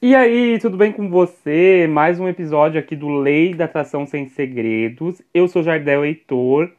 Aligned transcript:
E 0.00 0.14
aí, 0.14 0.60
tudo 0.60 0.76
bem 0.76 0.92
com 0.92 1.10
você? 1.10 1.88
Mais 1.90 2.20
um 2.20 2.28
episódio 2.28 2.78
aqui 2.78 2.94
do 2.94 3.08
Lei 3.08 3.52
da 3.52 3.64
Atração 3.64 4.06
Sem 4.06 4.28
Segredos. 4.28 5.20
Eu 5.34 5.48
sou 5.48 5.60
Jardel 5.60 6.04
Heitor. 6.04 6.70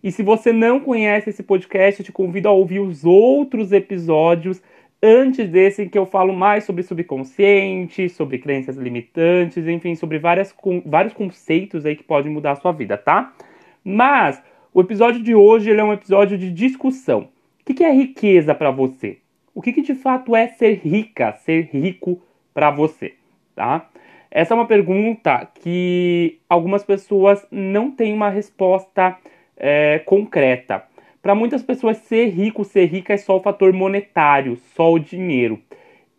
E 0.00 0.12
se 0.12 0.22
você 0.22 0.52
não 0.52 0.78
conhece 0.78 1.28
esse 1.28 1.42
podcast, 1.42 2.04
te 2.04 2.12
convido 2.12 2.46
a 2.46 2.52
ouvir 2.52 2.78
os 2.78 3.04
outros 3.04 3.72
episódios 3.72 4.62
antes 5.02 5.48
desse 5.48 5.82
em 5.82 5.88
que 5.88 5.98
eu 5.98 6.06
falo 6.06 6.32
mais 6.32 6.62
sobre 6.62 6.84
subconsciente, 6.84 8.08
sobre 8.08 8.38
crenças 8.38 8.76
limitantes, 8.76 9.66
enfim, 9.66 9.96
sobre 9.96 10.20
várias, 10.20 10.52
com, 10.52 10.80
vários 10.86 11.14
conceitos 11.14 11.84
aí 11.84 11.96
que 11.96 12.04
podem 12.04 12.30
mudar 12.30 12.52
a 12.52 12.56
sua 12.60 12.70
vida, 12.70 12.96
tá? 12.96 13.34
Mas 13.82 14.40
o 14.72 14.80
episódio 14.80 15.20
de 15.20 15.34
hoje 15.34 15.72
é 15.72 15.82
um 15.82 15.92
episódio 15.92 16.38
de 16.38 16.52
discussão. 16.52 17.22
O 17.60 17.64
que, 17.64 17.74
que 17.74 17.82
é 17.82 17.90
riqueza 17.90 18.54
para 18.54 18.70
você? 18.70 19.18
O 19.52 19.60
que, 19.60 19.72
que 19.72 19.82
de 19.82 19.96
fato 19.96 20.36
é 20.36 20.46
ser 20.46 20.74
rica, 20.74 21.32
ser 21.44 21.70
rico 21.72 22.22
para 22.58 22.72
você, 22.72 23.14
tá? 23.54 23.88
Essa 24.28 24.52
é 24.52 24.56
uma 24.56 24.66
pergunta 24.66 25.48
que 25.62 26.40
algumas 26.48 26.82
pessoas 26.82 27.46
não 27.52 27.88
têm 27.88 28.12
uma 28.12 28.28
resposta 28.28 29.16
é, 29.56 30.00
concreta. 30.00 30.82
Para 31.22 31.36
muitas 31.36 31.62
pessoas, 31.62 31.98
ser 31.98 32.30
rico, 32.30 32.64
ser 32.64 32.86
rica 32.86 33.12
é 33.12 33.16
só 33.16 33.36
o 33.36 33.40
fator 33.40 33.72
monetário, 33.72 34.56
só 34.74 34.92
o 34.92 34.98
dinheiro. 34.98 35.60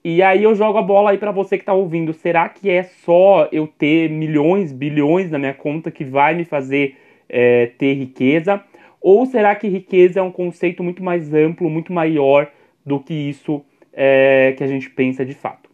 E 0.02 0.24
aí 0.24 0.44
eu 0.44 0.56
jogo 0.56 0.78
a 0.78 0.82
bola 0.82 1.12
aí 1.12 1.18
para 1.18 1.34
você 1.34 1.58
que 1.58 1.64
está 1.64 1.74
ouvindo. 1.74 2.14
Será 2.14 2.48
que 2.48 2.70
é 2.70 2.84
só 2.84 3.50
eu 3.52 3.68
ter 3.68 4.10
milhões, 4.10 4.72
bilhões 4.72 5.30
na 5.30 5.38
minha 5.38 5.54
conta 5.54 5.92
que 5.92 6.06
vai 6.06 6.36
me 6.36 6.46
fazer 6.46 6.96
é, 7.28 7.66
ter 7.78 7.96
riqueza? 7.96 8.64
Ou 9.02 9.26
será 9.26 9.54
que 9.56 9.68
riqueza 9.68 10.22
é 10.22 10.24
um 10.24 10.32
conceito 10.32 10.82
muito 10.82 11.04
mais 11.04 11.34
amplo, 11.34 11.70
muito 11.70 11.92
maior 11.92 12.50
do 12.86 12.98
que 12.98 13.14
isso 13.14 13.62
é, 13.92 14.54
que 14.58 14.64
a 14.64 14.68
gente 14.68 14.90
pensa 14.90 15.26
de 15.26 15.34
fato? 15.34 15.69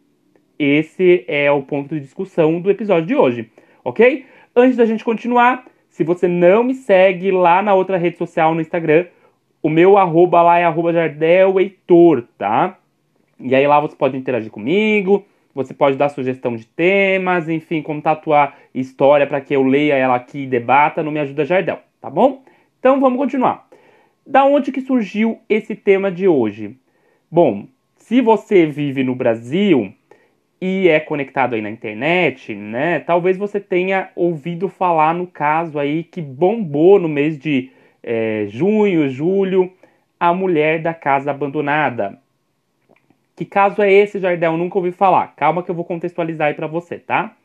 Esse 0.57 1.25
é 1.27 1.51
o 1.51 1.61
ponto 1.61 1.95
de 1.95 2.01
discussão 2.01 2.59
do 2.61 2.71
episódio 2.71 3.07
de 3.07 3.15
hoje, 3.15 3.51
ok? 3.83 4.25
Antes 4.55 4.77
da 4.77 4.85
gente 4.85 5.03
continuar, 5.03 5.65
se 5.89 6.03
você 6.03 6.27
não 6.27 6.63
me 6.63 6.73
segue 6.73 7.31
lá 7.31 7.61
na 7.61 7.73
outra 7.73 7.97
rede 7.97 8.17
social 8.17 8.53
no 8.53 8.61
Instagram, 8.61 9.05
o 9.61 9.69
meu 9.69 9.97
arroba 9.97 10.41
lá 10.41 10.59
é 10.59 10.63
arroba 10.63 10.93
jardeleitor, 10.93 12.23
tá? 12.37 12.77
E 13.39 13.53
aí 13.53 13.67
lá 13.67 13.79
você 13.79 13.95
pode 13.95 14.15
interagir 14.15 14.51
comigo, 14.51 15.25
você 15.53 15.73
pode 15.73 15.97
dar 15.97 16.09
sugestão 16.09 16.55
de 16.55 16.65
temas, 16.65 17.49
enfim, 17.49 17.81
contar 17.81 18.11
a 18.11 18.15
tua 18.15 18.53
história 18.73 19.25
para 19.25 19.41
que 19.41 19.55
eu 19.55 19.63
leia 19.63 19.95
ela 19.95 20.15
aqui 20.15 20.43
e 20.43 20.47
debata 20.47 21.01
no 21.01 21.11
Me 21.11 21.19
Ajuda 21.19 21.45
Jardel, 21.45 21.79
tá 21.99 22.09
bom? 22.09 22.43
Então 22.79 22.99
vamos 23.01 23.17
continuar. 23.17 23.67
Da 24.25 24.45
onde 24.45 24.71
que 24.71 24.81
surgiu 24.81 25.39
esse 25.49 25.75
tema 25.75 26.11
de 26.11 26.27
hoje? 26.27 26.77
Bom, 27.29 27.67
se 27.95 28.21
você 28.21 28.65
vive 28.65 29.03
no 29.03 29.15
Brasil, 29.15 29.93
e 30.67 30.89
é 30.89 30.99
conectado 30.99 31.53
aí 31.53 31.61
na 31.61 31.69
internet, 31.69 32.55
né? 32.55 32.99
Talvez 32.99 33.37
você 33.37 33.59
tenha 33.59 34.09
ouvido 34.15 34.67
falar 34.67 35.13
no 35.13 35.27
caso 35.27 35.77
aí 35.77 36.03
que 36.03 36.19
bombou 36.19 36.97
no 36.99 37.07
mês 37.07 37.37
de 37.37 37.69
é, 38.01 38.47
junho, 38.49 39.07
julho, 39.07 39.71
a 40.19 40.33
mulher 40.33 40.81
da 40.81 40.91
casa 40.91 41.29
abandonada. 41.29 42.19
Que 43.35 43.45
caso 43.45 43.79
é 43.83 43.93
esse, 43.93 44.17
Jardel? 44.17 44.57
Nunca 44.57 44.79
ouvi 44.79 44.91
falar. 44.91 45.35
Calma 45.35 45.61
que 45.61 45.69
eu 45.69 45.75
vou 45.75 45.85
contextualizar 45.85 46.47
aí 46.47 46.55
para 46.55 46.65
você, 46.65 46.97
tá? 46.97 47.35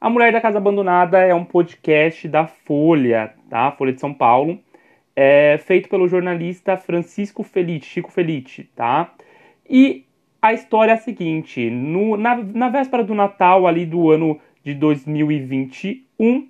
A 0.00 0.08
Mulher 0.08 0.32
da 0.32 0.40
Casa 0.40 0.56
Abandonada 0.56 1.18
é 1.18 1.34
um 1.34 1.44
podcast 1.44 2.26
da 2.26 2.46
Folha, 2.46 3.34
tá? 3.50 3.70
Folha 3.72 3.92
de 3.92 4.00
São 4.00 4.14
Paulo, 4.14 4.58
é 5.14 5.58
feito 5.58 5.90
pelo 5.90 6.08
jornalista 6.08 6.78
Francisco 6.78 7.42
Felite, 7.42 7.84
Chico 7.84 8.10
Felite, 8.10 8.64
tá? 8.74 9.12
E 9.68 10.06
a 10.40 10.52
história 10.52 10.92
é 10.92 10.94
a 10.94 10.98
seguinte: 10.98 11.70
no, 11.70 12.16
na, 12.16 12.36
na 12.36 12.68
véspera 12.68 13.04
do 13.04 13.14
Natal, 13.14 13.66
ali 13.66 13.84
do 13.84 14.10
ano 14.10 14.38
de 14.64 14.74
2021, 14.74 16.48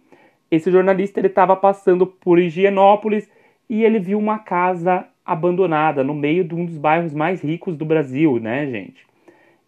esse 0.50 0.70
jornalista 0.70 1.20
ele 1.20 1.28
estava 1.28 1.56
passando 1.56 2.06
por 2.06 2.38
Higienópolis 2.38 3.28
e 3.68 3.84
ele 3.84 3.98
viu 3.98 4.18
uma 4.18 4.38
casa 4.38 5.06
abandonada 5.24 6.02
no 6.02 6.14
meio 6.14 6.42
de 6.42 6.54
um 6.54 6.64
dos 6.64 6.76
bairros 6.76 7.14
mais 7.14 7.40
ricos 7.42 7.76
do 7.76 7.84
Brasil, 7.84 8.38
né, 8.40 8.66
gente? 8.66 9.06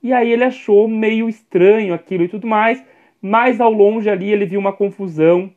E 0.03 0.12
aí 0.12 0.32
ele 0.32 0.43
achou 0.43 0.88
meio 0.88 1.28
estranho 1.28 1.94
aquilo 1.94 2.25
e 2.25 2.28
tudo 2.28 2.47
mais, 2.47 2.84
mas 3.21 3.61
ao 3.61 3.72
longe 3.72 4.11
ali 4.11 4.32
ele 4.32 4.44
viu 4.44 4.59
uma 4.59 4.72
confusão 4.72 5.50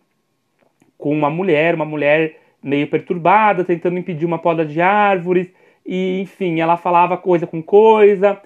com 0.97 1.11
uma 1.11 1.29
mulher, 1.29 1.73
uma 1.73 1.85
mulher 1.85 2.39
meio 2.61 2.87
perturbada, 2.87 3.63
tentando 3.63 3.97
impedir 3.97 4.25
uma 4.25 4.37
poda 4.37 4.63
de 4.63 4.79
árvores, 4.79 5.51
e 5.83 6.19
enfim, 6.21 6.59
ela 6.59 6.77
falava 6.77 7.17
coisa 7.17 7.47
com 7.47 7.61
coisa, 7.61 8.39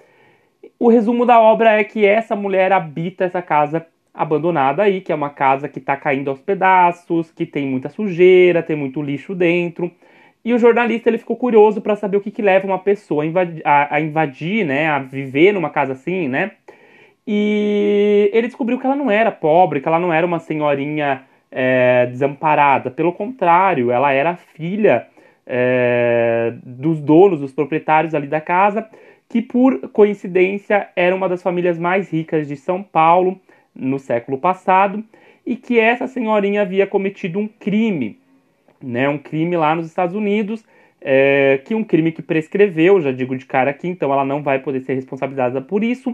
o 0.78 0.88
resumo 0.88 1.26
da 1.26 1.40
obra 1.40 1.78
é 1.78 1.84
que 1.84 2.06
essa 2.06 2.34
mulher 2.34 2.72
habita 2.72 3.24
essa 3.24 3.42
casa 3.42 3.86
abandonada 4.12 4.82
aí, 4.82 5.00
que 5.00 5.12
é 5.12 5.14
uma 5.14 5.30
casa 5.30 5.68
que 5.68 5.78
está 5.78 5.96
caindo 5.96 6.30
aos 6.30 6.40
pedaços, 6.40 7.30
que 7.30 7.46
tem 7.46 7.66
muita 7.66 7.88
sujeira, 7.88 8.62
tem 8.62 8.76
muito 8.76 9.00
lixo 9.00 9.34
dentro. 9.34 9.90
E 10.44 10.54
o 10.54 10.58
jornalista 10.58 11.08
ele 11.08 11.18
ficou 11.18 11.36
curioso 11.36 11.80
para 11.80 11.96
saber 11.96 12.16
o 12.16 12.20
que, 12.20 12.30
que 12.30 12.42
leva 12.42 12.66
uma 12.66 12.78
pessoa 12.78 13.22
a 13.22 13.26
invadir, 13.26 13.62
a, 13.64 13.94
a 13.94 14.00
invadir, 14.00 14.66
né, 14.66 14.88
a 14.88 14.98
viver 14.98 15.52
numa 15.52 15.70
casa 15.70 15.92
assim, 15.92 16.28
né? 16.28 16.52
E 17.26 18.30
ele 18.32 18.46
descobriu 18.46 18.78
que 18.78 18.86
ela 18.86 18.96
não 18.96 19.10
era 19.10 19.30
pobre, 19.30 19.80
que 19.80 19.88
ela 19.88 19.98
não 19.98 20.12
era 20.12 20.26
uma 20.26 20.38
senhorinha 20.38 21.24
é, 21.50 22.06
desamparada. 22.06 22.90
Pelo 22.90 23.12
contrário, 23.12 23.90
ela 23.90 24.12
era 24.12 24.34
filha 24.36 25.06
é, 25.46 26.54
dos 26.64 27.00
donos, 27.00 27.40
dos 27.40 27.52
proprietários 27.52 28.14
ali 28.14 28.26
da 28.26 28.40
casa 28.40 28.88
que 29.30 29.40
por 29.40 29.78
coincidência 29.90 30.88
era 30.96 31.14
uma 31.14 31.28
das 31.28 31.40
famílias 31.40 31.78
mais 31.78 32.10
ricas 32.10 32.48
de 32.48 32.56
São 32.56 32.82
Paulo 32.82 33.40
no 33.72 33.96
século 33.96 34.36
passado 34.36 35.04
e 35.46 35.54
que 35.54 35.78
essa 35.78 36.08
senhorinha 36.08 36.62
havia 36.62 36.84
cometido 36.84 37.38
um 37.38 37.46
crime, 37.46 38.18
né, 38.82 39.08
um 39.08 39.16
crime 39.16 39.56
lá 39.56 39.74
nos 39.74 39.86
Estados 39.86 40.16
Unidos, 40.16 40.64
é, 41.00 41.60
que 41.64 41.76
um 41.76 41.84
crime 41.84 42.10
que 42.10 42.20
prescreveu, 42.20 43.00
já 43.00 43.12
digo 43.12 43.36
de 43.36 43.46
cara 43.46 43.70
aqui, 43.70 43.86
então 43.86 44.12
ela 44.12 44.24
não 44.24 44.42
vai 44.42 44.58
poder 44.58 44.80
ser 44.80 44.94
responsabilizada 44.94 45.62
por 45.62 45.84
isso, 45.84 46.12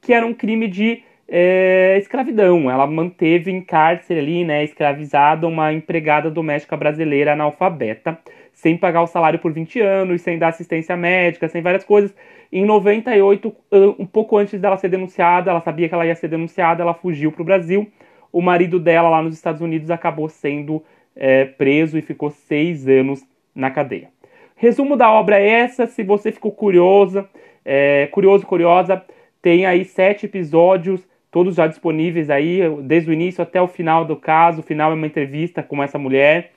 que 0.00 0.12
era 0.12 0.24
um 0.24 0.32
crime 0.32 0.68
de 0.68 1.02
é, 1.34 1.96
escravidão. 1.98 2.70
Ela 2.70 2.86
manteve 2.86 3.50
em 3.50 3.62
cárcere 3.62 4.20
ali, 4.20 4.44
né, 4.44 4.62
escravizada, 4.62 5.46
uma 5.46 5.72
empregada 5.72 6.30
doméstica 6.30 6.76
brasileira 6.76 7.32
analfabeta, 7.32 8.18
sem 8.52 8.76
pagar 8.76 9.00
o 9.00 9.06
salário 9.06 9.38
por 9.38 9.50
20 9.50 9.80
anos, 9.80 10.20
sem 10.20 10.38
dar 10.38 10.48
assistência 10.48 10.94
médica, 10.94 11.48
sem 11.48 11.62
várias 11.62 11.84
coisas. 11.84 12.14
Em 12.52 12.66
98, 12.66 13.50
um 13.98 14.04
pouco 14.04 14.36
antes 14.36 14.60
dela 14.60 14.76
ser 14.76 14.90
denunciada, 14.90 15.50
ela 15.50 15.62
sabia 15.62 15.88
que 15.88 15.94
ela 15.94 16.04
ia 16.04 16.14
ser 16.14 16.28
denunciada, 16.28 16.82
ela 16.82 16.92
fugiu 16.92 17.32
para 17.32 17.40
o 17.40 17.46
Brasil. 17.46 17.90
O 18.30 18.42
marido 18.42 18.78
dela 18.78 19.08
lá 19.08 19.22
nos 19.22 19.34
Estados 19.34 19.62
Unidos 19.62 19.90
acabou 19.90 20.28
sendo 20.28 20.84
é, 21.16 21.46
preso 21.46 21.96
e 21.96 22.02
ficou 22.02 22.28
seis 22.28 22.86
anos 22.86 23.24
na 23.54 23.70
cadeia. 23.70 24.10
Resumo 24.54 24.98
da 24.98 25.10
obra 25.10 25.40
é 25.40 25.48
essa. 25.48 25.86
Se 25.86 26.02
você 26.02 26.30
ficou 26.30 26.52
curiosa, 26.52 27.26
é, 27.64 28.06
curioso, 28.08 28.46
curiosa, 28.46 29.02
tem 29.40 29.64
aí 29.64 29.84
sete 29.86 30.26
episódios, 30.26 31.02
todos 31.32 31.56
já 31.56 31.66
disponíveis 31.66 32.30
aí, 32.30 32.60
desde 32.82 33.10
o 33.10 33.12
início 33.12 33.42
até 33.42 33.60
o 33.60 33.66
final 33.66 34.04
do 34.04 34.14
caso. 34.14 34.60
O 34.60 34.62
final 34.62 34.92
é 34.92 34.94
uma 34.94 35.06
entrevista 35.06 35.62
com 35.62 35.82
essa 35.82 35.98
mulher 35.98 36.52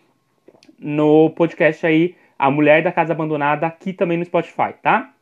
no 0.78 1.30
podcast 1.30 1.88
aí, 1.88 2.14
A 2.38 2.52
Mulher 2.52 2.84
da 2.84 2.92
Casa 2.92 3.14
Abandonada, 3.14 3.66
aqui 3.66 3.94
também 3.94 4.18
no 4.18 4.26
Spotify, 4.26 4.74
tá? 4.84 5.14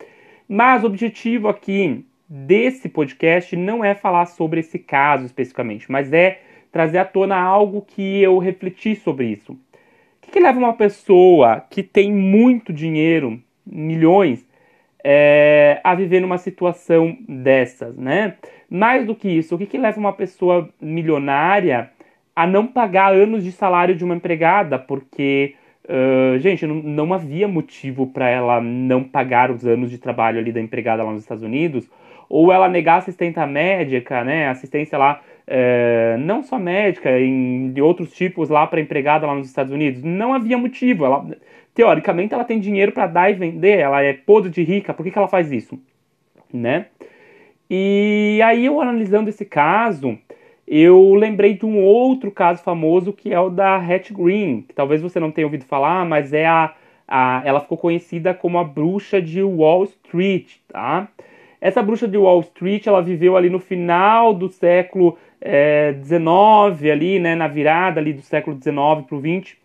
Mas 0.49 0.83
o 0.83 0.87
objetivo 0.87 1.47
aqui 1.47 2.03
desse 2.27 2.89
podcast 2.89 3.55
não 3.55 3.85
é 3.85 3.93
falar 3.93 4.25
sobre 4.25 4.59
esse 4.59 4.79
caso 4.79 5.25
especificamente, 5.25 5.89
mas 5.89 6.11
é 6.11 6.41
trazer 6.71 6.97
à 6.97 7.05
tona 7.05 7.37
algo 7.37 7.83
que 7.83 8.23
eu 8.23 8.39
refleti 8.39 8.95
sobre 8.95 9.27
isso. 9.27 9.53
O 9.53 9.57
que, 10.21 10.31
que 10.31 10.39
leva 10.39 10.57
uma 10.57 10.73
pessoa 10.73 11.63
que 11.69 11.83
tem 11.83 12.11
muito 12.11 12.73
dinheiro, 12.73 13.39
milhões, 13.63 14.43
é, 15.03 15.81
a 15.83 15.93
viver 15.93 16.19
numa 16.19 16.37
situação 16.37 17.17
dessas, 17.27 17.97
né? 17.97 18.35
Mais 18.69 19.05
do 19.05 19.13
que 19.13 19.27
isso, 19.27 19.55
o 19.55 19.57
que, 19.57 19.65
que 19.65 19.77
leva 19.77 19.99
uma 19.99 20.13
pessoa 20.13 20.69
milionária 20.81 21.91
a 22.35 22.47
não 22.47 22.65
pagar 22.65 23.13
anos 23.13 23.43
de 23.43 23.51
salário 23.51 23.95
de 23.95 24.03
uma 24.03 24.15
empregada? 24.15 24.79
Porque 24.79 25.55
Uh, 25.83 26.39
gente, 26.39 26.65
não, 26.65 26.75
não, 26.75 27.13
havia 27.13 27.45
motivo 27.45 28.07
para 28.07 28.29
ela 28.29 28.61
não 28.61 29.03
pagar 29.03 29.51
os 29.51 29.65
anos 29.65 29.91
de 29.91 29.97
trabalho 29.97 30.39
ali 30.39 30.49
da 30.49 30.61
empregada 30.61 31.03
lá 31.03 31.11
nos 31.11 31.23
Estados 31.23 31.43
Unidos, 31.43 31.89
ou 32.29 32.53
ela 32.53 32.69
negar 32.69 32.99
assistência 32.99 33.45
médica, 33.45 34.23
né, 34.23 34.47
assistência 34.47 34.97
lá, 34.97 35.21
não 36.19 36.41
só 36.41 36.57
médica, 36.57 37.19
em, 37.19 37.71
de 37.73 37.81
outros 37.81 38.13
tipos 38.13 38.49
lá 38.49 38.65
para 38.65 38.79
empregada 38.79 39.27
lá 39.27 39.35
nos 39.35 39.47
Estados 39.47 39.73
Unidos. 39.73 40.01
Não 40.03 40.33
havia 40.33 40.57
motivo. 40.57 41.05
Ela, 41.05 41.25
teoricamente, 41.73 42.33
ela 42.33 42.43
tem 42.43 42.59
dinheiro 42.59 42.91
para 42.91 43.07
dar 43.07 43.29
e 43.29 43.33
vender, 43.33 43.79
ela 43.79 44.01
é 44.01 44.13
podre 44.13 44.49
de 44.49 44.63
rica, 44.63 44.93
por 44.93 45.03
que, 45.03 45.11
que 45.11 45.17
ela 45.17 45.27
faz 45.27 45.51
isso? 45.51 45.79
Né? 46.51 46.87
E 47.69 48.39
aí 48.43 48.65
eu 48.65 48.79
analisando 48.79 49.29
esse 49.29 49.45
caso, 49.45 50.17
eu 50.67 51.13
lembrei 51.15 51.53
de 51.53 51.65
um 51.65 51.83
outro 51.83 52.31
caso 52.31 52.61
famoso 52.61 53.11
que 53.11 53.33
é 53.33 53.39
o 53.39 53.49
da 53.49 53.77
Hatch 53.77 54.11
Green, 54.11 54.61
que 54.61 54.73
talvez 54.73 55.01
você 55.01 55.19
não 55.19 55.31
tenha 55.31 55.47
ouvido 55.47 55.65
falar, 55.65 56.05
mas 56.05 56.33
é 56.33 56.45
a, 56.45 56.73
a 57.07 57.41
ela 57.43 57.59
ficou 57.59 57.77
conhecida 57.77 58.33
como 58.33 58.59
a 58.59 58.63
bruxa 58.63 59.21
de 59.21 59.41
Wall 59.41 59.85
Street, 59.85 60.57
tá? 60.67 61.07
Essa 61.59 61.81
bruxa 61.81 62.07
de 62.07 62.17
Wall 62.17 62.41
Street, 62.41 62.87
ela 62.87 63.01
viveu 63.01 63.37
ali 63.37 63.49
no 63.49 63.59
final 63.59 64.33
do 64.33 64.49
século 64.49 65.17
XIX, 66.03 66.83
é, 66.83 66.91
ali, 66.91 67.19
né, 67.19 67.35
na 67.35 67.47
virada 67.47 68.01
ali 68.01 68.11
do 68.11 68.21
século 68.21 68.57
XIX 68.61 69.05
para 69.07 69.15
o 69.15 69.21
XX, 69.21 69.55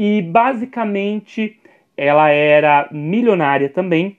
e 0.00 0.22
basicamente 0.22 1.58
ela 1.96 2.30
era 2.30 2.88
milionária 2.92 3.68
também, 3.68 4.16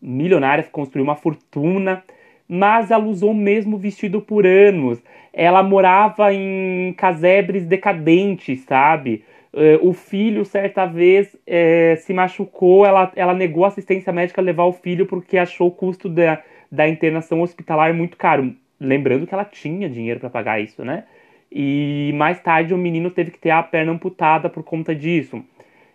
milionária, 0.00 0.64
construiu 0.64 1.04
uma 1.04 1.14
fortuna, 1.14 2.02
mas 2.48 2.90
ela 2.90 3.04
usou 3.04 3.32
o 3.32 3.34
mesmo 3.34 3.76
vestido 3.76 4.22
por 4.22 4.46
anos. 4.46 5.02
Ela 5.30 5.62
morava 5.62 6.32
em 6.32 6.94
casebres 6.94 7.66
decadentes, 7.66 8.60
sabe? 8.60 9.22
Uh, 9.52 9.86
o 9.86 9.92
filho, 9.92 10.42
certa 10.46 10.86
vez, 10.86 11.36
é, 11.46 11.96
se 11.96 12.14
machucou, 12.14 12.86
ela, 12.86 13.12
ela 13.14 13.34
negou 13.34 13.66
assistência 13.66 14.10
médica 14.10 14.40
levar 14.40 14.64
o 14.64 14.72
filho 14.72 15.04
porque 15.04 15.36
achou 15.36 15.68
o 15.68 15.70
custo 15.70 16.08
da, 16.08 16.42
da 16.72 16.88
internação 16.88 17.42
hospitalar 17.42 17.92
muito 17.92 18.16
caro. 18.16 18.54
Lembrando 18.80 19.26
que 19.26 19.34
ela 19.34 19.44
tinha 19.44 19.86
dinheiro 19.86 20.18
para 20.18 20.30
pagar 20.30 20.62
isso, 20.62 20.82
né? 20.82 21.04
E 21.50 22.12
mais 22.14 22.40
tarde 22.40 22.74
o 22.74 22.78
menino 22.78 23.10
teve 23.10 23.30
que 23.30 23.38
ter 23.38 23.50
a 23.50 23.62
perna 23.62 23.92
amputada 23.92 24.50
por 24.50 24.62
conta 24.62 24.94
disso. 24.94 25.42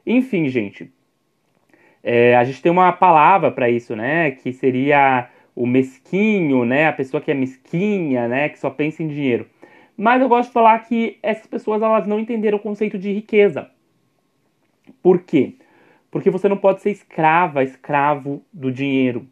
Enfim, 0.06 0.50
gente. 0.50 0.92
É, 2.04 2.36
a 2.36 2.44
gente 2.44 2.62
tem 2.62 2.72
uma 2.72 2.92
palavra 2.92 3.52
para 3.52 3.70
isso, 3.70 3.96
né? 3.96 4.32
Que 4.32 4.52
seria 4.52 5.30
o 5.56 5.66
mesquinho, 5.66 6.66
né? 6.66 6.88
A 6.88 6.94
pessoa 6.94 7.22
que 7.22 7.32
é 7.32 7.34
mesquinha, 7.34 8.28
né? 8.28 8.50
Que 8.50 8.60
só 8.60 8.70
pensa 8.70 9.04
em 9.04 9.08
dinheiro. 9.08 9.48
Mas 9.96 10.22
eu 10.22 10.28
gosto 10.28 10.50
de 10.50 10.54
falar 10.54 10.80
que 10.80 11.18
essas 11.22 11.46
pessoas 11.46 11.82
elas 11.82 12.08
não 12.08 12.20
entenderam 12.20 12.58
o 12.58 12.62
conceito 12.62 12.98
de 12.98 13.14
riqueza. 13.14 13.70
Por 15.02 15.22
quê? 15.22 15.56
Porque 16.10 16.30
você 16.30 16.50
não 16.50 16.58
pode 16.58 16.82
ser 16.82 16.92
escrava, 16.92 17.64
escravo 17.64 18.44
do 18.52 18.72
dinheiro. 18.72 19.28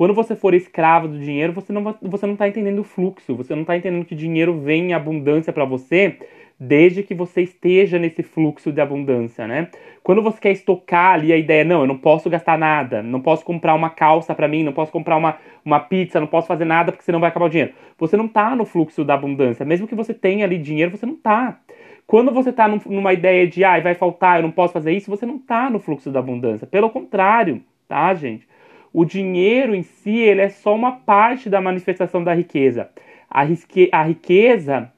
Quando 0.00 0.14
você 0.14 0.34
for 0.34 0.54
escravo 0.54 1.08
do 1.08 1.18
dinheiro, 1.18 1.52
você 1.52 1.74
não 1.74 1.94
você 2.00 2.24
não 2.24 2.32
está 2.32 2.48
entendendo 2.48 2.78
o 2.78 2.82
fluxo, 2.82 3.36
você 3.36 3.54
não 3.54 3.60
está 3.60 3.76
entendendo 3.76 4.06
que 4.06 4.14
dinheiro 4.14 4.58
vem 4.58 4.88
em 4.88 4.92
abundância 4.94 5.52
para 5.52 5.66
você 5.66 6.16
desde 6.58 7.02
que 7.02 7.14
você 7.14 7.42
esteja 7.42 7.98
nesse 7.98 8.22
fluxo 8.22 8.72
de 8.72 8.80
abundância, 8.80 9.46
né? 9.46 9.68
Quando 10.02 10.22
você 10.22 10.40
quer 10.40 10.52
estocar 10.52 11.12
ali 11.12 11.34
a 11.34 11.36
ideia, 11.36 11.64
não, 11.64 11.82
eu 11.82 11.86
não 11.86 11.98
posso 11.98 12.30
gastar 12.30 12.56
nada, 12.56 13.02
não 13.02 13.20
posso 13.20 13.44
comprar 13.44 13.74
uma 13.74 13.90
calça 13.90 14.34
para 14.34 14.48
mim, 14.48 14.62
não 14.62 14.72
posso 14.72 14.90
comprar 14.90 15.18
uma, 15.18 15.36
uma 15.62 15.80
pizza, 15.80 16.18
não 16.18 16.26
posso 16.26 16.48
fazer 16.48 16.64
nada 16.64 16.92
porque 16.92 17.04
senão 17.04 17.20
vai 17.20 17.28
acabar 17.28 17.44
o 17.44 17.50
dinheiro. 17.50 17.74
Você 17.98 18.16
não 18.16 18.26
tá 18.26 18.56
no 18.56 18.64
fluxo 18.64 19.04
da 19.04 19.12
abundância, 19.12 19.66
mesmo 19.66 19.86
que 19.86 19.94
você 19.94 20.14
tenha 20.14 20.46
ali 20.46 20.56
dinheiro, 20.56 20.96
você 20.96 21.04
não 21.04 21.16
tá. 21.16 21.60
Quando 22.06 22.32
você 22.32 22.50
tá 22.50 22.66
num, 22.66 22.80
numa 22.86 23.12
ideia 23.12 23.46
de, 23.46 23.62
ah, 23.64 23.78
vai 23.80 23.94
faltar, 23.94 24.38
eu 24.38 24.44
não 24.44 24.50
posso 24.50 24.72
fazer 24.72 24.92
isso, 24.92 25.10
você 25.10 25.26
não 25.26 25.38
tá 25.38 25.68
no 25.68 25.78
fluxo 25.78 26.10
da 26.10 26.20
abundância. 26.20 26.66
Pelo 26.66 26.88
contrário, 26.88 27.62
tá, 27.86 28.14
gente? 28.14 28.48
O 28.92 29.04
dinheiro 29.04 29.74
em 29.74 29.82
si, 29.82 30.16
ele 30.18 30.40
é 30.40 30.48
só 30.48 30.74
uma 30.74 30.92
parte 30.92 31.48
da 31.48 31.60
manifestação 31.60 32.24
da 32.24 32.34
riqueza. 32.34 32.90
A, 33.28 33.44
rique, 33.44 33.88
a 33.92 34.02
riqueza 34.02 34.90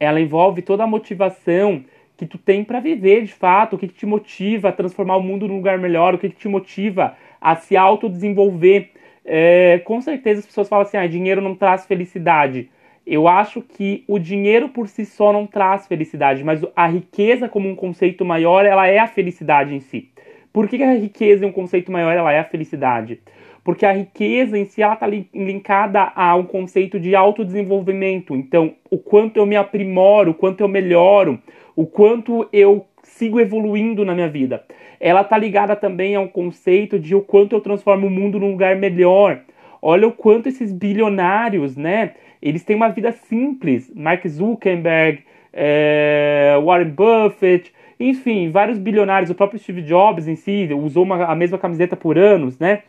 ela 0.00 0.20
envolve 0.20 0.62
toda 0.62 0.82
a 0.82 0.86
motivação 0.86 1.84
que 2.16 2.26
tu 2.26 2.38
tem 2.38 2.64
para 2.64 2.80
viver 2.80 3.22
de 3.22 3.32
fato, 3.32 3.74
o 3.74 3.78
que, 3.78 3.88
que, 3.88 3.94
te 3.94 4.06
motiva 4.06 4.68
a 4.68 4.72
transformar 4.72 5.16
o 5.16 5.22
mundo 5.22 5.48
num 5.48 5.56
lugar 5.56 5.78
melhor, 5.78 6.14
o 6.14 6.18
que, 6.18 6.28
que 6.28 6.36
te 6.36 6.48
motiva 6.48 7.16
a 7.40 7.56
se 7.56 7.76
autodesenvolver. 7.76 8.90
É, 9.24 9.80
com 9.84 10.00
certeza 10.00 10.40
as 10.40 10.46
pessoas 10.46 10.68
falam 10.68 10.86
assim, 10.86 10.96
ah, 10.96 11.06
dinheiro 11.06 11.40
não 11.40 11.54
traz 11.54 11.86
felicidade. 11.86 12.68
Eu 13.06 13.28
acho 13.28 13.60
que 13.60 14.02
o 14.08 14.18
dinheiro 14.18 14.68
por 14.68 14.88
si 14.88 15.04
só 15.04 15.32
não 15.32 15.46
traz 15.46 15.86
felicidade, 15.86 16.42
mas 16.42 16.62
a 16.74 16.86
riqueza 16.86 17.48
como 17.48 17.68
um 17.68 17.76
conceito 17.76 18.24
maior, 18.24 18.64
ela 18.64 18.86
é 18.86 18.98
a 18.98 19.06
felicidade 19.06 19.74
em 19.74 19.80
si. 19.80 20.08
Por 20.54 20.68
que 20.68 20.82
a 20.82 20.94
riqueza 20.94 21.44
é 21.44 21.48
um 21.48 21.52
conceito 21.52 21.92
maior, 21.92 22.16
ela 22.16 22.32
é 22.32 22.38
a 22.38 22.44
felicidade? 22.44 23.20
porque 23.64 23.86
a 23.86 23.92
riqueza 23.92 24.58
em 24.58 24.66
si 24.66 24.82
ela 24.82 24.92
está 24.92 25.06
linkada 25.06 26.12
a 26.14 26.36
um 26.36 26.44
conceito 26.44 27.00
de 27.00 27.16
autodesenvolvimento. 27.16 28.36
Então, 28.36 28.74
o 28.90 28.98
quanto 28.98 29.38
eu 29.38 29.46
me 29.46 29.56
aprimoro, 29.56 30.32
o 30.32 30.34
quanto 30.34 30.60
eu 30.60 30.68
melhoro, 30.68 31.38
o 31.74 31.86
quanto 31.86 32.46
eu 32.52 32.84
sigo 33.02 33.40
evoluindo 33.40 34.04
na 34.04 34.14
minha 34.14 34.28
vida. 34.28 34.62
Ela 35.00 35.22
está 35.22 35.38
ligada 35.38 35.74
também 35.74 36.14
a 36.14 36.20
um 36.20 36.28
conceito 36.28 36.98
de 36.98 37.14
o 37.14 37.22
quanto 37.22 37.56
eu 37.56 37.60
transformo 37.60 38.06
o 38.06 38.10
mundo 38.10 38.38
num 38.38 38.50
lugar 38.50 38.76
melhor. 38.76 39.40
Olha 39.80 40.06
o 40.06 40.12
quanto 40.12 40.48
esses 40.48 40.70
bilionários, 40.70 41.74
né? 41.74 42.12
Eles 42.42 42.64
têm 42.64 42.76
uma 42.76 42.88
vida 42.88 43.12
simples. 43.12 43.90
Mark 43.94 44.26
Zuckerberg, 44.26 45.22
é, 45.52 46.58
Warren 46.62 46.90
Buffett, 46.90 47.72
enfim, 47.98 48.50
vários 48.50 48.78
bilionários. 48.78 49.30
O 49.30 49.34
próprio 49.34 49.58
Steve 49.58 49.82
Jobs 49.82 50.28
em 50.28 50.36
si 50.36 50.68
usou 50.72 51.04
uma, 51.04 51.24
a 51.24 51.34
mesma 51.34 51.58
camiseta 51.58 51.96
por 51.96 52.18
anos, 52.18 52.58
né? 52.58 52.82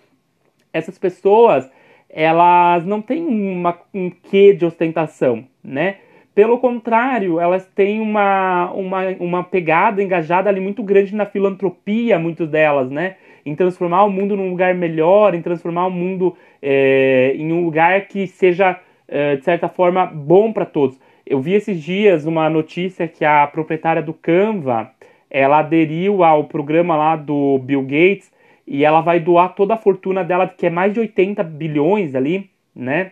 essas 0.75 0.97
pessoas 0.97 1.71
elas 2.09 2.85
não 2.85 3.01
têm 3.01 3.25
uma, 3.25 3.77
um 3.93 4.09
quê 4.09 4.53
de 4.53 4.65
ostentação, 4.65 5.45
né? 5.63 5.97
Pelo 6.33 6.59
contrário, 6.59 7.39
elas 7.39 7.65
têm 7.73 7.99
uma, 7.99 8.71
uma, 8.71 9.07
uma 9.19 9.43
pegada 9.43 10.03
engajada 10.03 10.49
ali 10.49 10.59
muito 10.59 10.83
grande 10.83 11.15
na 11.15 11.25
filantropia, 11.25 12.19
muitas 12.19 12.49
delas, 12.49 12.89
né? 12.89 13.15
Em 13.45 13.55
transformar 13.55 14.03
o 14.03 14.09
mundo 14.09 14.35
num 14.35 14.49
lugar 14.49 14.75
melhor, 14.75 15.33
em 15.33 15.41
transformar 15.41 15.87
o 15.87 15.91
mundo 15.91 16.35
é, 16.61 17.33
em 17.37 17.51
um 17.51 17.63
lugar 17.63 18.07
que 18.07 18.27
seja, 18.27 18.79
é, 19.07 19.37
de 19.37 19.43
certa 19.43 19.67
forma, 19.67 20.05
bom 20.05 20.53
para 20.53 20.65
todos. 20.65 20.99
Eu 21.25 21.39
vi 21.41 21.53
esses 21.53 21.81
dias 21.81 22.25
uma 22.25 22.49
notícia 22.49 23.07
que 23.07 23.25
a 23.25 23.47
proprietária 23.47 24.01
do 24.01 24.13
Canva, 24.13 24.91
ela 25.29 25.59
aderiu 25.59 26.23
ao 26.23 26.45
programa 26.45 26.95
lá 26.95 27.15
do 27.15 27.59
Bill 27.59 27.81
Gates 27.81 28.31
e 28.67 28.83
ela 28.83 29.01
vai 29.01 29.19
doar 29.19 29.53
toda 29.53 29.75
a 29.75 29.77
fortuna 29.77 30.23
dela, 30.23 30.47
que 30.47 30.65
é 30.65 30.69
mais 30.69 30.93
de 30.93 30.99
80 30.99 31.43
bilhões 31.43 32.15
ali, 32.15 32.49
né? 32.75 33.11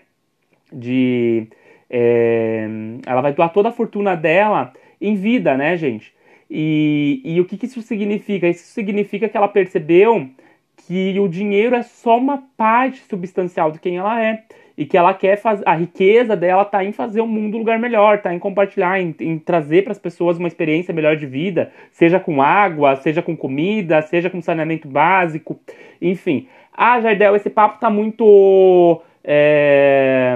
De. 0.72 1.48
É, 1.90 2.68
ela 3.06 3.22
vai 3.22 3.34
doar 3.34 3.50
toda 3.50 3.70
a 3.70 3.72
fortuna 3.72 4.16
dela 4.16 4.74
em 5.00 5.16
vida, 5.16 5.56
né, 5.56 5.78
gente? 5.78 6.14
E, 6.50 7.22
e 7.24 7.40
o 7.40 7.46
que, 7.46 7.58
que 7.58 7.66
isso 7.66 7.82
significa? 7.82 8.48
Isso 8.48 8.66
significa 8.66 9.30
que 9.30 9.38
ela 9.38 9.48
percebeu 9.48 10.30
que 10.76 11.20
o 11.20 11.28
dinheiro 11.28 11.76
é 11.76 11.84
só 11.84 12.18
uma 12.18 12.44
parte 12.58 13.00
substancial 13.10 13.72
de 13.72 13.80
quem 13.80 13.98
ela 13.98 14.24
é 14.24 14.44
e 14.78 14.86
que 14.86 14.98
ela 14.98 15.14
quer 15.14 15.38
fazer 15.38 15.64
a 15.68 15.76
riqueza 15.76 16.36
dela 16.36 16.66
tá 16.66 16.84
em 16.84 16.92
fazer 16.92 17.22
o 17.22 17.28
mundo 17.28 17.56
um 17.56 17.60
lugar 17.60 17.78
melhor, 17.80 18.22
tá 18.22 18.34
em 18.34 18.40
compartilhar, 18.40 19.00
em, 19.00 19.16
em 19.20 19.38
trazer 19.38 19.84
para 19.84 19.92
as 19.92 20.00
pessoas 20.00 20.38
uma 20.38 20.48
experiência 20.48 20.94
melhor 20.94 21.16
de 21.16 21.26
vida, 21.26 21.72
seja 21.92 22.20
com 22.20 22.42
água, 22.42 22.96
seja 22.96 23.22
com 23.22 23.38
comida, 23.38 24.02
seja 24.02 24.30
com 24.30 24.42
saneamento 24.42 24.88
básico, 24.88 25.60
enfim. 26.02 26.48
Ah, 26.76 27.00
Jardel, 27.00 27.36
esse 27.36 27.50
papo 27.50 27.80
tá 27.80 27.90
muito 27.90 29.02
é, 29.24 30.36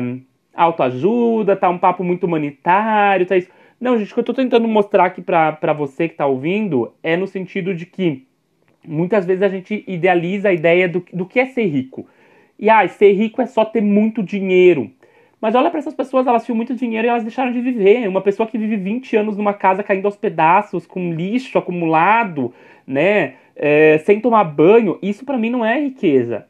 autoajuda, 0.54 1.56
tá 1.56 1.70
um 1.70 1.80
papo 1.80 2.04
muito 2.04 2.26
humanitário, 2.26 3.26
tá 3.26 3.36
isso. 3.36 3.50
Não, 3.80 3.98
gente, 3.98 4.12
o 4.12 4.14
que 4.14 4.20
eu 4.20 4.24
tô 4.24 4.34
tentando 4.34 4.68
mostrar 4.68 5.06
aqui 5.06 5.22
para 5.22 5.74
você 5.74 6.08
que 6.08 6.16
tá 6.16 6.26
ouvindo 6.26 6.94
é 7.04 7.16
no 7.16 7.28
sentido 7.28 7.76
de 7.76 7.86
que 7.86 8.26
muitas 8.88 9.26
vezes 9.26 9.44
a 9.44 9.50
gente 9.50 9.84
idealiza 9.88 10.50
a 10.50 10.54
ideia 10.54 10.88
do, 10.88 11.06
do 11.14 11.26
que 11.26 11.40
é 11.40 11.46
ser 11.46 11.66
rico. 11.66 12.08
E 12.60 12.70
ah, 12.70 12.88
ser 12.88 13.12
rico 13.14 13.42
é 13.42 13.46
só 13.46 13.64
ter 13.64 13.82
muito 13.82 14.24
dinheiro. 14.24 14.92
Mas 15.40 15.54
olha 15.54 15.70
para 15.70 15.80
essas 15.80 15.94
pessoas, 15.94 16.26
elas 16.26 16.44
tinham 16.44 16.56
muito 16.56 16.74
dinheiro 16.74 17.08
e 17.08 17.10
elas 17.10 17.24
deixaram 17.24 17.52
de 17.52 17.62
viver. 17.62 18.08
Uma 18.08 18.22
pessoa 18.22 18.48
que 18.48 18.58
vive 18.58 18.76
20 18.76 19.16
anos 19.16 19.38
numa 19.38 19.54
casa 19.54 19.84
caindo 19.84 20.06
aos 20.06 20.18
pedaços, 20.18 20.88
com 20.88 21.14
lixo 21.14 21.58
acumulado, 21.58 22.54
né? 22.86 23.36
É, 23.56 24.00
sem 24.00 24.20
tomar 24.20 24.44
banho, 24.44 24.98
isso 25.02 25.26
para 25.26 25.38
mim 25.38 25.50
não 25.50 25.64
é 25.64 25.80
riqueza. 25.80 26.46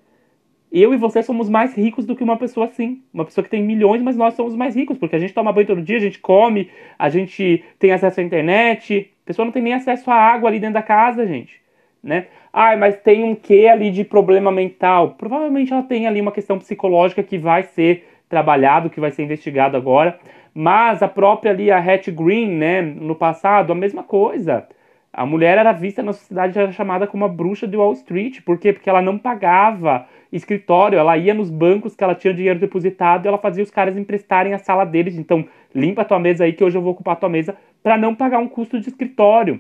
Eu 0.72 0.94
e 0.94 0.98
você 0.98 1.24
somos 1.24 1.50
mais 1.50 1.74
ricos 1.76 2.06
do 2.06 2.16
que 2.16 2.24
uma 2.24 2.38
pessoa 2.38 2.66
assim. 2.66 3.02
Uma 3.14 3.26
pessoa 3.26 3.44
que 3.44 3.50
tem 3.50 3.64
milhões, 3.64 4.02
mas 4.02 4.18
nós 4.18 4.34
somos 4.34 4.56
mais 4.56 4.76
ricos, 4.76 4.98
porque 4.98 5.16
a 5.16 5.20
gente 5.20 5.34
toma 5.34 5.52
banho 5.52 5.68
todo 5.68 5.82
dia, 5.82 5.98
a 5.98 6.02
gente 6.02 6.20
come, 6.20 6.70
a 7.00 7.10
gente 7.10 7.64
tem 7.80 7.92
acesso 7.92 8.20
à 8.20 8.24
internet. 8.24 9.12
A 9.24 9.28
pessoa 9.28 9.46
não 9.46 9.52
tem 9.52 9.62
nem 9.62 9.74
acesso 9.74 10.10
à 10.12 10.16
água 10.16 10.50
ali 10.50 10.60
dentro 10.60 10.76
da 10.76 10.82
casa, 10.82 11.26
gente. 11.26 11.62
Né? 12.04 12.28
Ah, 12.54 12.76
mas 12.78 12.96
tem 12.98 13.24
um 13.24 13.36
quê 13.36 13.68
ali 13.68 13.92
de 13.92 14.04
problema 14.04 14.52
mental. 14.52 15.16
Provavelmente 15.18 15.74
ela 15.74 15.84
tem 15.84 16.08
ali 16.08 16.22
uma 16.22 16.32
questão 16.32 16.58
psicológica 16.58 17.24
que 17.24 17.38
vai 17.38 17.64
ser 17.64 18.08
trabalhado, 18.30 18.90
que 18.90 19.00
vai 19.00 19.12
ser 19.12 19.24
investigado 19.24 19.76
agora. 19.76 20.20
Mas 20.54 21.04
a 21.04 21.08
própria 21.08 21.52
ali, 21.52 21.70
a 21.70 21.78
Hattie 21.78 22.12
Green, 22.12 22.48
né, 22.48 22.82
no 22.82 23.16
passado, 23.16 23.72
a 23.72 23.76
mesma 23.76 24.04
coisa. 24.04 24.68
A 25.14 25.26
mulher 25.26 25.58
era 25.58 25.72
vista 25.72 26.04
na 26.04 26.14
sociedade, 26.14 26.58
era 26.58 26.72
chamada 26.72 27.08
como 27.08 27.26
a 27.26 27.28
bruxa 27.28 27.68
de 27.68 27.76
Wall 27.78 27.94
Street. 27.94 28.42
Por 28.42 28.60
quê? 28.60 28.72
Porque 28.74 28.90
ela 28.90 29.02
não 29.02 29.18
pagava 29.18 30.08
escritório, 30.32 31.00
ela 31.00 31.18
ia 31.18 31.34
nos 31.34 31.50
bancos 31.50 31.96
que 31.96 32.04
ela 32.04 32.14
tinha 32.14 32.34
dinheiro 32.34 32.60
depositado 32.60 33.26
e 33.26 33.28
ela 33.28 33.38
fazia 33.38 33.64
os 33.64 33.72
caras 33.72 33.98
emprestarem 33.98 34.54
a 34.54 34.60
sala 34.60 34.86
deles. 34.86 35.18
Então, 35.18 35.46
limpa 35.74 36.02
a 36.02 36.06
tua 36.06 36.20
mesa 36.20 36.44
aí 36.44 36.54
que 36.54 36.64
hoje 36.64 36.78
eu 36.78 36.82
vou 36.82 36.92
ocupar 36.92 37.14
a 37.14 37.18
tua 37.18 37.30
mesa 37.30 37.56
para 37.82 37.98
não 37.98 38.14
pagar 38.14 38.40
um 38.40 38.48
custo 38.48 38.80
de 38.80 38.90
escritório. 38.90 39.60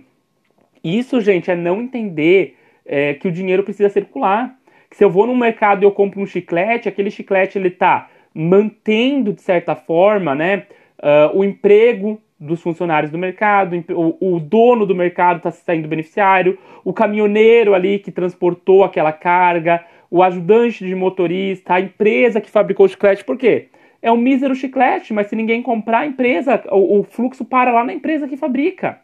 Isso, 0.87 1.19
gente, 1.19 1.51
é 1.51 1.55
não 1.55 1.81
entender 1.81 2.55
é, 2.85 3.13
que 3.13 3.27
o 3.27 3.31
dinheiro 3.31 3.61
precisa 3.61 3.89
circular. 3.89 4.55
Que 4.89 4.95
se 4.95 5.03
eu 5.03 5.09
vou 5.09 5.27
no 5.27 5.35
mercado 5.35 5.83
e 5.83 5.85
eu 5.85 5.91
compro 5.91 6.21
um 6.21 6.25
chiclete, 6.25 6.87
aquele 6.87 7.11
chiclete 7.11 7.57
ele 7.57 7.67
está 7.67 8.09
mantendo 8.33 9.33
de 9.33 9.41
certa 9.41 9.75
forma, 9.75 10.33
né, 10.33 10.63
uh, 10.99 11.37
o 11.37 11.43
emprego 11.43 12.21
dos 12.39 12.61
funcionários 12.61 13.11
do 13.11 13.17
mercado, 13.17 13.75
o, 14.21 14.39
dono 14.39 14.85
do 14.85 14.95
mercado 14.95 15.37
está 15.37 15.51
saindo 15.51 15.87
beneficiário, 15.87 16.57
o 16.85 16.93
caminhoneiro 16.93 17.73
ali 17.73 17.97
que 17.97 18.11
transportou 18.11 18.83
aquela 18.83 19.11
carga, 19.11 19.83
o 20.09 20.21
ajudante 20.21 20.85
de 20.85 20.93
motorista, 20.93 21.73
a 21.73 21.81
empresa 21.81 22.39
que 22.39 22.49
fabricou 22.49 22.85
o 22.85 22.89
chiclete. 22.89 23.25
Por 23.25 23.37
quê? 23.37 23.69
É 24.01 24.11
um 24.11 24.17
mísero 24.17 24.53
chiclete, 24.53 25.13
mas 25.13 25.27
se 25.27 25.35
ninguém 25.35 25.63
comprar, 25.63 26.01
a 26.01 26.05
empresa, 26.05 26.63
o, 26.69 26.99
o 26.99 27.03
fluxo 27.03 27.43
para 27.43 27.73
lá 27.73 27.83
na 27.83 27.93
empresa 27.93 28.27
que 28.27 28.37
fabrica. 28.37 29.01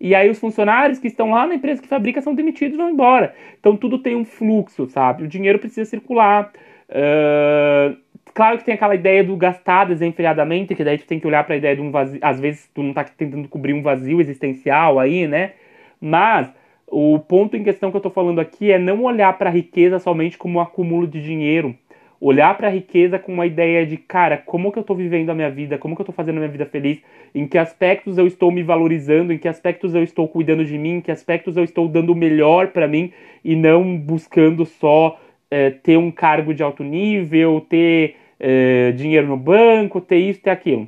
E 0.00 0.14
aí 0.14 0.30
os 0.30 0.38
funcionários 0.38 0.98
que 0.98 1.08
estão 1.08 1.30
lá 1.30 1.46
na 1.46 1.56
empresa 1.56 1.82
que 1.82 1.88
fabrica 1.88 2.22
são 2.22 2.34
demitidos 2.34 2.74
e 2.74 2.78
vão 2.78 2.90
embora. 2.90 3.34
Então 3.58 3.76
tudo 3.76 3.98
tem 3.98 4.16
um 4.16 4.24
fluxo, 4.24 4.86
sabe? 4.86 5.24
O 5.24 5.28
dinheiro 5.28 5.58
precisa 5.58 5.84
circular. 5.84 6.50
Uh, 6.88 7.96
claro 8.32 8.56
que 8.56 8.64
tem 8.64 8.74
aquela 8.74 8.94
ideia 8.94 9.22
do 9.22 9.36
gastar 9.36 9.84
desenfreadamente, 9.84 10.74
que 10.74 10.82
daí 10.82 10.96
tu 10.96 11.06
tem 11.06 11.20
que 11.20 11.26
olhar 11.26 11.44
para 11.44 11.54
a 11.54 11.58
ideia 11.58 11.76
de 11.76 11.82
um 11.82 11.90
vazio. 11.90 12.18
Às 12.22 12.40
vezes 12.40 12.70
tu 12.74 12.82
não 12.82 12.90
está 12.90 13.04
tentando 13.04 13.46
cobrir 13.46 13.74
um 13.74 13.82
vazio 13.82 14.20
existencial 14.20 14.98
aí, 14.98 15.28
né? 15.28 15.52
Mas 16.00 16.50
o 16.86 17.18
ponto 17.18 17.56
em 17.56 17.62
questão 17.62 17.90
que 17.90 17.96
eu 17.96 18.00
estou 18.00 18.10
falando 18.10 18.40
aqui 18.40 18.72
é 18.72 18.78
não 18.78 19.04
olhar 19.04 19.36
para 19.36 19.50
a 19.50 19.52
riqueza 19.52 19.98
somente 19.98 20.38
como 20.38 20.58
um 20.58 20.62
acúmulo 20.62 21.06
de 21.06 21.22
dinheiro 21.22 21.76
olhar 22.20 22.54
para 22.56 22.68
a 22.68 22.70
riqueza 22.70 23.18
com 23.18 23.32
uma 23.32 23.46
ideia 23.46 23.86
de, 23.86 23.96
cara, 23.96 24.36
como 24.36 24.70
que 24.70 24.78
eu 24.78 24.82
estou 24.82 24.94
vivendo 24.94 25.30
a 25.30 25.34
minha 25.34 25.50
vida, 25.50 25.78
como 25.78 25.96
que 25.96 26.02
eu 26.02 26.04
estou 26.04 26.14
fazendo 26.14 26.36
a 26.36 26.40
minha 26.40 26.52
vida 26.52 26.66
feliz, 26.66 27.00
em 27.34 27.46
que 27.46 27.56
aspectos 27.56 28.18
eu 28.18 28.26
estou 28.26 28.52
me 28.52 28.62
valorizando, 28.62 29.32
em 29.32 29.38
que 29.38 29.48
aspectos 29.48 29.94
eu 29.94 30.02
estou 30.02 30.28
cuidando 30.28 30.64
de 30.64 30.76
mim, 30.76 30.96
em 30.96 31.00
que 31.00 31.10
aspectos 31.10 31.56
eu 31.56 31.64
estou 31.64 31.88
dando 31.88 32.12
o 32.12 32.16
melhor 32.16 32.68
para 32.68 32.86
mim? 32.86 33.10
E 33.42 33.56
não 33.56 33.96
buscando 33.96 34.66
só 34.66 35.18
é, 35.50 35.70
ter 35.70 35.96
um 35.96 36.10
cargo 36.10 36.52
de 36.52 36.62
alto 36.62 36.84
nível, 36.84 37.64
ter 37.66 38.16
é, 38.38 38.92
dinheiro 38.92 39.26
no 39.26 39.36
banco, 39.36 40.00
ter 40.00 40.18
isso, 40.18 40.42
ter 40.42 40.50
aquilo. 40.50 40.86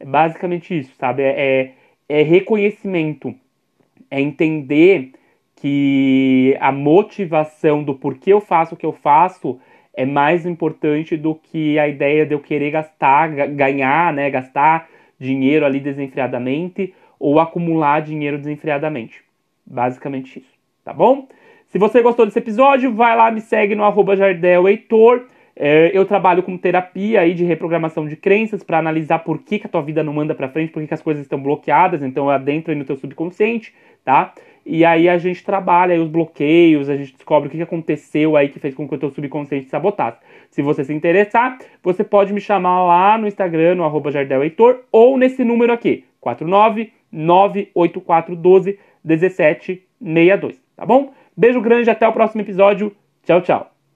É 0.00 0.04
basicamente 0.04 0.76
isso, 0.76 0.92
sabe? 0.98 1.22
É, 1.22 1.72
é, 2.08 2.18
é 2.20 2.22
reconhecimento, 2.22 3.32
é 4.10 4.20
entender 4.20 5.12
que 5.54 6.56
a 6.60 6.72
motivação 6.72 7.84
do 7.84 7.94
porquê 7.94 8.32
eu 8.32 8.40
faço 8.40 8.74
o 8.74 8.76
que 8.76 8.84
eu 8.84 8.92
faço 8.92 9.60
é 9.94 10.06
mais 10.06 10.46
importante 10.46 11.16
do 11.16 11.34
que 11.34 11.78
a 11.78 11.86
ideia 11.86 12.24
de 12.24 12.34
eu 12.34 12.40
querer 12.40 12.70
gastar, 12.70 13.28
ganhar, 13.28 14.12
né, 14.12 14.30
gastar 14.30 14.88
dinheiro 15.18 15.64
ali 15.64 15.80
desenfreadamente 15.80 16.94
ou 17.18 17.38
acumular 17.38 18.00
dinheiro 18.00 18.38
desenfreadamente. 18.38 19.22
Basicamente 19.64 20.40
isso, 20.40 20.52
tá 20.84 20.92
bom? 20.92 21.28
Se 21.68 21.78
você 21.78 22.02
gostou 22.02 22.26
desse 22.26 22.38
episódio, 22.38 22.92
vai 22.92 23.16
lá, 23.16 23.30
me 23.30 23.40
segue 23.40 23.74
no 23.74 23.84
arroba 23.84 24.16
Jardel 24.16 24.68
Heitor. 24.68 25.26
É, 25.54 25.90
eu 25.94 26.04
trabalho 26.04 26.42
com 26.42 26.56
terapia 26.56 27.20
aí 27.20 27.34
de 27.34 27.44
reprogramação 27.44 28.06
de 28.06 28.16
crenças 28.16 28.62
para 28.62 28.78
analisar 28.78 29.20
por 29.20 29.38
que, 29.38 29.58
que 29.58 29.66
a 29.66 29.70
tua 29.70 29.82
vida 29.82 30.02
não 30.02 30.12
manda 30.12 30.34
para 30.34 30.48
frente, 30.48 30.72
por 30.72 30.80
que, 30.80 30.88
que 30.88 30.94
as 30.94 31.02
coisas 31.02 31.22
estão 31.22 31.40
bloqueadas, 31.40 32.02
então 32.02 32.24
eu 32.24 32.30
adentro 32.30 32.72
aí 32.72 32.78
no 32.78 32.84
teu 32.84 32.96
subconsciente, 32.96 33.72
tá? 34.04 34.32
E 34.64 34.84
aí 34.84 35.08
a 35.08 35.18
gente 35.18 35.44
trabalha 35.44 36.00
os 36.00 36.08
bloqueios, 36.08 36.88
a 36.88 36.96
gente 36.96 37.14
descobre 37.14 37.48
o 37.48 37.50
que 37.50 37.60
aconteceu 37.60 38.36
aí 38.36 38.48
que 38.48 38.60
fez 38.60 38.72
com 38.74 38.88
que 38.88 38.94
o 38.94 38.98
teu 38.98 39.10
subconsciente 39.10 39.68
sabotasse. 39.68 40.18
Se 40.50 40.62
você 40.62 40.84
se 40.84 40.94
interessar, 40.94 41.58
você 41.82 42.04
pode 42.04 42.32
me 42.32 42.40
chamar 42.40 42.84
lá 42.84 43.18
no 43.18 43.26
Instagram, 43.26 43.74
no 43.74 43.82
arroba 43.84 44.10
ou 44.92 45.18
nesse 45.18 45.44
número 45.44 45.72
aqui, 45.72 46.04
4998412 46.24 48.78
1762, 49.04 50.62
tá 50.76 50.86
bom? 50.86 51.12
Beijo 51.36 51.60
grande, 51.60 51.90
até 51.90 52.06
o 52.06 52.12
próximo 52.12 52.42
episódio. 52.42 52.94
Tchau, 53.24 53.40
tchau. 53.40 53.71